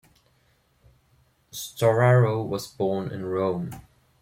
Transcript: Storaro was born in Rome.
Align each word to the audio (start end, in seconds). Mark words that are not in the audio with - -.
Storaro 1.51 2.43
was 2.43 2.65
born 2.65 3.11
in 3.11 3.23
Rome. 3.23 3.69